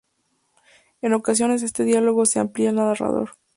En 1.03 1.13
ocasiones 1.13 1.61
este 1.61 1.83
diálogo 1.83 2.25
se 2.25 2.39
amplia 2.39 2.71
al 2.71 2.77
narrador. 2.77 3.33